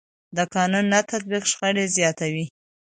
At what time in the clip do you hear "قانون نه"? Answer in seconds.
0.55-0.99